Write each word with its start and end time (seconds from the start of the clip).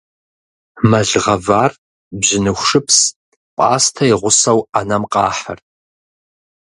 Мэл 0.89 1.11
гъэвар 1.23 1.71
бжьыныху 2.19 2.65
шыпс, 2.69 2.99
пӀастэ 3.55 4.03
и 4.13 4.15
гъусэу 4.21 4.59
Ӏэнэм 4.71 5.03
къахьыр. 5.11 5.59